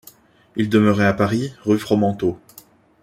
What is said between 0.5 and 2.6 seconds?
Il demeurait à Paris, rue Fromenteau.